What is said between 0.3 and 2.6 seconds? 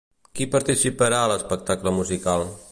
Qui participarà a l'espectacle musical?